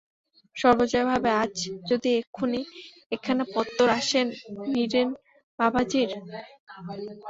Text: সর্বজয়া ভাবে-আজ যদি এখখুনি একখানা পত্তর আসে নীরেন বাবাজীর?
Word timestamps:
সর্বজয়া 0.55 1.03
ভাবে-আজ 1.09 1.53
যদি 1.89 2.09
এখখুনি 2.19 2.61
একখানা 3.11 3.43
পত্তর 3.53 3.87
আসে 3.99 4.19
নীরেন 4.67 5.09
বাবাজীর? 5.59 6.09